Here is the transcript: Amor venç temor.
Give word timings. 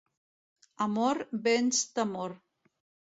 Amor 0.85 1.21
venç 1.43 1.83
temor. 1.99 2.35